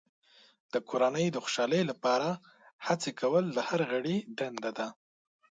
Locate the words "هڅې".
2.85-3.11